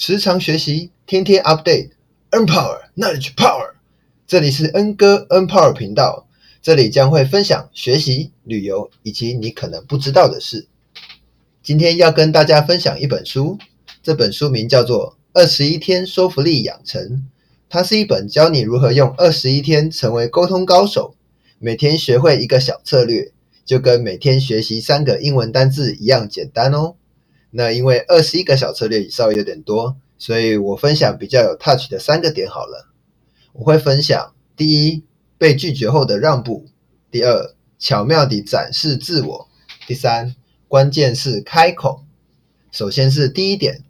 [0.00, 1.90] 时常学习，天天 update。
[2.30, 3.72] Empower Knowledge Power。
[4.28, 6.28] 这里是 N 哥 Empower 频道，
[6.62, 10.68] 这里将会分享学习、旅游以及你可能不知道的事。
[11.64, 13.58] 今天要跟大家分享一本书，
[14.00, 17.02] 这本书名叫做《二十一天说服力养成》，
[17.68, 21.16] 它是一本教你如何用二十一天成为沟通高手，
[21.58, 23.32] 每天学会一个小策略，
[23.64, 26.94] 就跟每天学习三个英文单字一样简单哦。
[27.50, 32.88] 那因为二十一个小策略稍微有点多，所以我分享比较有 touch 的三个点好了。
[33.54, 35.02] 我会分享第一，
[35.38, 36.66] 被拒绝后的让步；
[37.10, 39.48] 第二，巧妙地展示自我；
[39.86, 40.36] 第三，
[40.68, 42.04] 关键是开口。
[42.70, 43.82] 首先是第一点，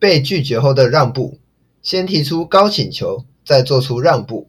[0.00, 1.38] 被拒绝后的让步。
[1.82, 4.48] 先提出高请求，再做出让步，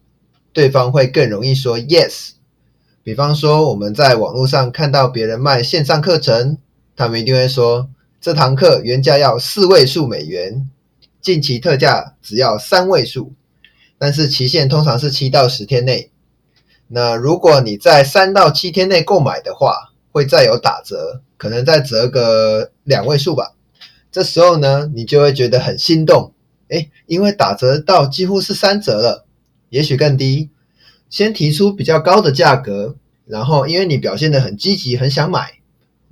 [0.52, 2.30] 对方会更容易说 yes。
[3.04, 6.58] 比方说，我们在网络上看到别人卖线上课程，
[6.96, 7.88] 他们一定会说。
[8.20, 10.68] 这堂课原价要四位数美元，
[11.22, 13.32] 近期特价只要三位数，
[13.96, 16.10] 但是期限通常是七到十天内。
[16.88, 23.54] 那如果你在三到七天内购买的话，会再有打折，可能再折个两位数吧。
[24.10, 26.32] 这时候呢，你就会觉得很心动，
[26.70, 29.26] 诶，因为打折到几乎是三折了，
[29.68, 30.50] 也许更低。
[31.08, 35.60] 先提出比较高的价格，然后因为你表现得很积极，很想买，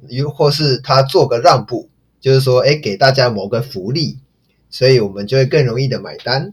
[0.08, 1.90] 又或是他做个让步。
[2.26, 4.18] 就是说，哎，给大家某个福利，
[4.68, 6.52] 所以我们就会更容易的买单。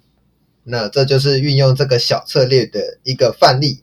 [0.63, 3.81] 那这就是运用这个小策略的一个范例。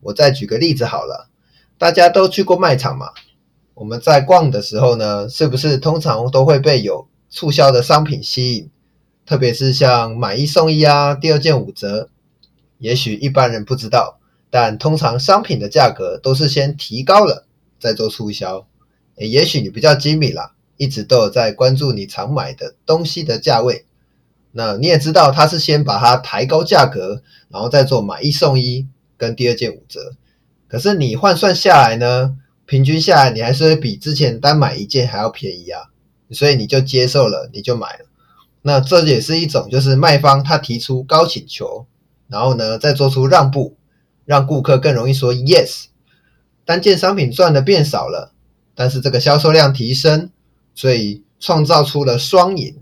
[0.00, 1.30] 我再举个例子好了，
[1.78, 3.10] 大家都去过卖场嘛？
[3.74, 8.68] 我们在逛的时候呢，是不是通常都会被有促销的商品吸引？
[9.24, 12.08] 特别是像买一送一啊，第二件五折。
[12.78, 14.18] 也许一般人不知道，
[14.50, 17.46] 但通常商品的价格都是先提高了
[17.78, 18.66] 再做促销。
[19.14, 20.56] 也许你比较精明啦。
[20.78, 23.84] 一直都有在关注你常买的东西的价位，
[24.52, 30.14] 那你也知道他是先把它抬高价格，然后再做买一送一跟第二件五折。
[30.68, 35.90] 可是你换算下来呢，平均下来你还是会比之前单买一件还要便宜啊，
[36.30, 38.06] 所以你就接受了，你就买了。
[38.62, 41.86] 那这也是一种就是卖方他提出高请求，
[42.28, 43.76] 然后呢再做出让步，
[44.24, 45.86] 让顾客更容易说 yes。
[46.64, 48.32] 单件商品赚的变少了，
[48.74, 50.30] 但是这个销售量提升。
[50.78, 52.76] 所以创造出了双赢。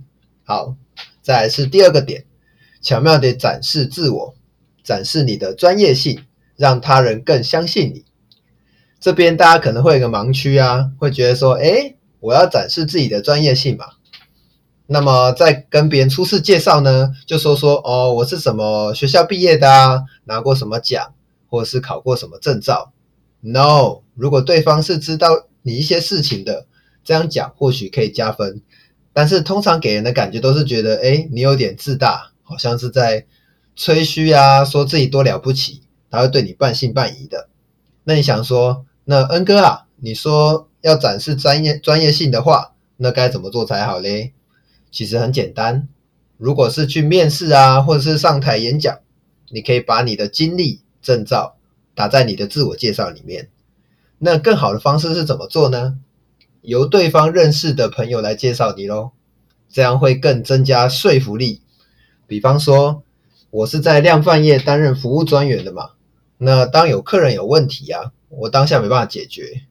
[0.45, 0.77] 好，
[1.23, 2.27] 再来是第二个点，
[2.83, 4.34] 巧妙地展示自我，
[4.84, 6.21] 展示你的专业性，
[6.56, 8.05] 让他人更相信你。
[9.01, 13.87] 这边大家可能会有个盲区啊，会觉得说，哎，我要展示自己的专业性嘛。
[14.87, 21.15] 那么在跟别人初次介绍呢，就说说哦，我是什么学校毕业的啊，拿过什么奖，
[21.49, 22.93] 或者是考过什么证照。
[23.41, 26.67] No，如果对方是知道你一些事情的。
[27.06, 28.61] 这样讲或许可以加分，
[29.12, 33.25] 但是通常给人的感觉都是觉得，哎，你有点自大，好像是在
[33.77, 37.49] 吹嘘啊，说自己多了不起，他会对你半信半疑的。
[38.03, 44.33] 那你想说，那恩哥啊，你说要展示专业专业性的话，那该怎么做才好嘞？
[44.91, 45.88] 其实很简单，
[46.37, 48.99] 如果是去面试啊，或者是上台演讲，
[49.50, 51.56] 你可以把你的经历、证照
[51.94, 53.49] 打在你的自我介绍里面。
[54.19, 55.99] 那更好的方式是怎么做呢？
[56.66, 59.12] 由对方认识的朋友来介绍你喽，
[59.69, 61.62] 这样会更增加说服力。
[62.27, 63.04] 比方说，
[63.50, 65.91] 我是在量贩业担任服务专员的嘛，
[66.38, 69.62] 那当有客人有问题啊，我当下没办法解决，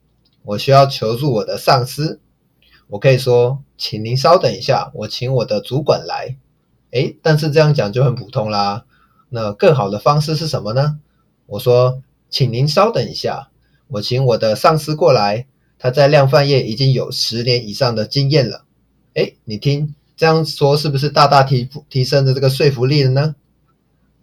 [0.43, 2.21] 我需要求助我的上司，
[2.87, 6.37] 我可以说，请您稍等一下，我请我的主管来。
[6.91, 8.85] 诶，但是这样讲就很普通啦。
[9.27, 11.01] 那更好的方式是什么呢？
[11.45, 13.49] 我说，请您稍等一下，
[13.89, 15.47] 我请我的上司过来。
[15.77, 18.65] 他在量贩业已经有十年以上的经验了，
[19.13, 23.35] 哎，你听这样说是不是大大提提升的这个说服力了呢？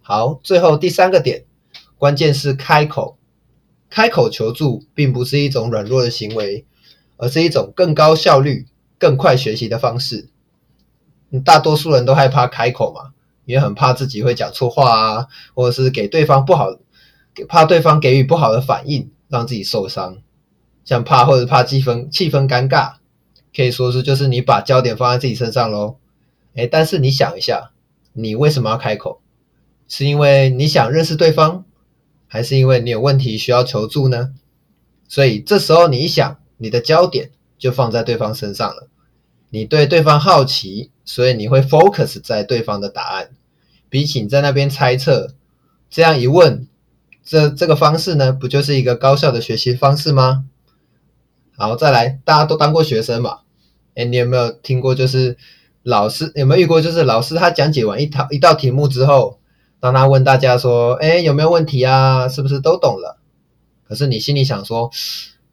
[0.01, 1.45] 好，最后第三个点，
[1.99, 3.17] 关键是开口，
[3.89, 6.65] 开口求助并不是一种软弱的行为，
[7.17, 8.67] 而是一种更高效率、
[8.99, 10.29] 更快学习的方式。
[11.45, 13.13] 大多数人都害怕开口嘛，
[13.45, 16.77] 也很怕自己会讲错话啊，或者是给对方不好，
[17.49, 20.19] 怕对方给予不好的反应，让自己受伤。
[20.85, 22.95] 像怕或者怕气氛气氛尴尬，
[23.55, 25.97] 可以说是就是你把焦点放在自己身上喽。
[26.55, 27.71] 哎，但是你想一下，
[28.13, 29.21] 你为什么要开口？
[29.89, 31.65] 是因为你想认识对方，
[32.27, 34.33] 还是因为你有问题需要求助呢？
[35.07, 38.89] 所以这时候你一想，你的焦点就放在对方身上了。
[39.51, 43.31] 你对对方好奇，所以你会 focus 在对方的答案，
[43.91, 45.35] 比起你在那边猜测。
[45.91, 46.67] 这样一问，
[47.23, 50.47] 这这个方式呢，不就是一个高效的学习方式吗？
[51.57, 53.41] 好，再来，大家都当过学生嘛？
[53.95, 55.37] 哎，你有没有听过，就是
[55.83, 56.81] 老师有没有遇过？
[56.81, 59.39] 就是老师他讲解完一套一道题目之后，
[59.81, 62.29] 当他问大家说：“哎，有没有问题啊？
[62.29, 63.19] 是不是都懂了？”
[63.87, 64.91] 可是你心里想说：“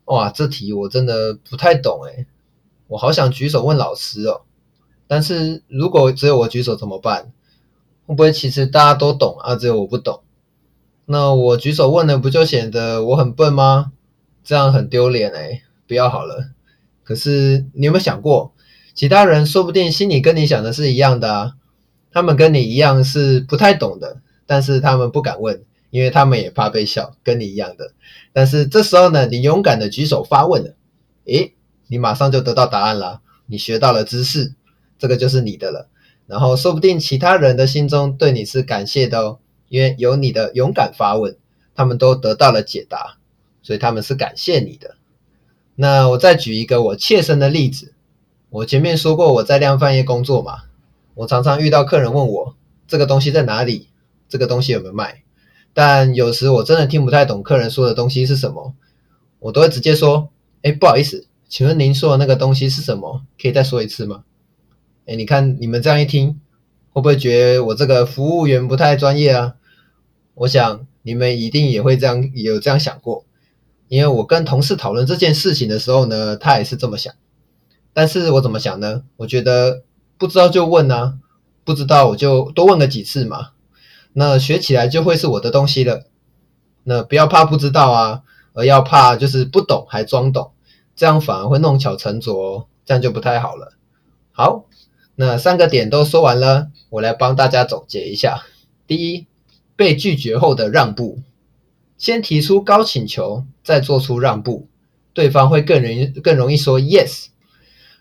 [0.05, 2.25] 哇，这题我真的不太懂哎，
[2.87, 4.41] 我好想举手问老师哦。”
[5.07, 7.33] 但是如果只有我举手怎么办？
[8.05, 10.21] 会不会其实大家都懂啊，只有我不懂？
[11.05, 13.91] 那我举手问了，不就显得我很笨吗？
[14.43, 16.51] 这样很丢脸哎，不要好了。
[17.03, 18.53] 可是你有没有想过，
[18.93, 21.53] 其他人说不定心里跟你想的是一样的啊？
[22.11, 27.93] 他们跟你一样是不太懂的，但是他们不敢问，因为他们也怕被笑，跟你一样的。
[28.31, 30.75] 但是这时候呢，你勇敢的举手发问了，
[31.25, 31.55] 诶，
[31.87, 34.53] 你马上就得到答案了，你学到了知识，
[34.99, 35.89] 这个就是你的了。
[36.27, 41.35] 然后说不定其他人的心中对你是感谢的哦，因为有你的勇敢发问，
[41.73, 43.17] 他们都得到了解答，
[43.63, 44.95] 所以他们是感谢你的。
[45.81, 47.93] 那我再举一个我切身的例子，
[48.49, 50.63] 我前面说过我在量贩业工作嘛，
[51.13, 53.87] 我常常遇到客人问我这个东西在哪里，
[54.27, 55.23] 这个东西有没有卖，
[55.73, 58.73] 但有时我真的听不太懂客人说的东西是什么，
[59.39, 60.29] 我都会直接说，
[60.63, 63.21] 哎，不好意思，请问您说的那个东西是什么？
[63.41, 64.25] 可以再说一次吗？
[65.05, 66.41] 哎，你看你们这样一听，
[66.91, 69.55] 会不会觉得我这个服务员不太专业啊？
[70.33, 73.23] 我想你们一定也会这样，有这样想过。
[73.89, 77.13] 因为我跟同事讨论这件事情的时候呢，他也是这么想。
[77.91, 79.03] 但是我怎么想呢？
[79.17, 79.83] 我觉得
[80.17, 81.15] 不知道就问啊，
[81.65, 83.49] 不知道我就多问个几次嘛。
[84.13, 86.05] 那学起来就会是我的东西了。
[86.83, 88.21] 那不要怕不知道啊，
[88.53, 90.51] 而要怕就是不懂还装懂，
[90.95, 93.73] 这样反而会弄巧成拙，这样就不太好了。
[94.31, 94.65] 好。
[95.21, 98.45] 那三个点都说完了，我来帮大家总结一下。
[98.87, 99.27] 第一，
[99.75, 101.19] 被拒绝后的让步，
[101.99, 104.67] 先提出高请求，再做出让步，
[105.13, 107.27] 对方会更容易更容易说 yes。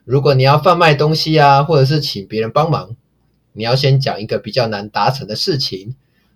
[0.04, 2.96] 如果你要贩卖东西啊，或者是请别人帮忙，
[3.52, 5.94] 你要先讲一个比较难达成的事情，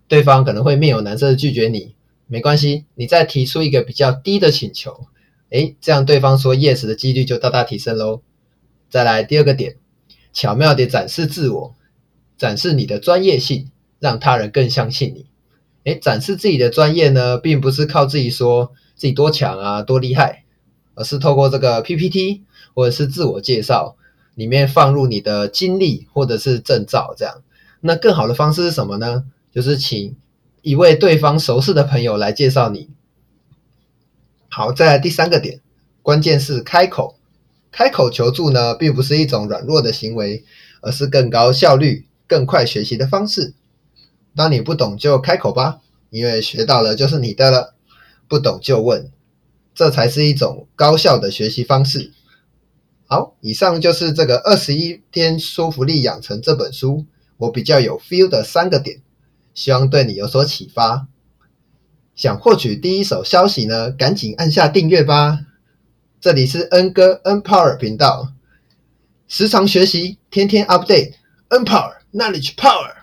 [0.09, 1.95] 对方可能会面有难色的拒绝你。
[2.27, 5.07] 没关系，你再提出一个比较低的请求，
[5.49, 8.21] 诶，这样对方说 yes 的几率就大大提升喽。
[8.91, 9.77] 再来第二个点。
[10.35, 11.75] 巧妙地展示自我，
[12.39, 13.71] 展示你的专业性，
[14.01, 15.27] 让他人更相信你。
[15.85, 20.45] 诶，展示自己的专业呢，并不是靠自己说自己多强啊、多厉害，
[20.95, 22.43] 而是透过这个 PPT
[22.75, 23.97] 或者是自我介绍
[24.35, 27.43] 里面放入你的经历或者是证照这样。
[27.81, 29.25] 那更好的方式是什么呢？
[29.53, 30.17] 就是请
[30.63, 32.89] 一位对方熟识的朋友来介绍你。
[34.49, 35.61] 好，再来第三个点，
[36.03, 37.17] 关键是开口。
[37.73, 40.45] 开口求助呢，并不是一种软弱的行为，
[40.83, 43.55] 而是更高效率、更快学习的方式。
[44.35, 45.81] 当你不懂就开口吧，
[46.11, 47.75] 因为学到了就是你的了。
[48.29, 49.11] 不懂就问，
[49.75, 52.13] 这才是一种高效的学习方式。
[53.07, 57.05] 好，以上就是这个二十一天说服力养成这本书，
[57.37, 59.03] 我比较有 feel 的三个点，
[59.53, 61.09] 希望对你有所启发。
[62.17, 65.41] 想获取第一手消息呢，赶紧按下订阅吧。
[66.19, 68.33] 这里是恩哥 N Power 频道，
[69.29, 73.02] 时常学习，天天 update，N Power Knowledge Power。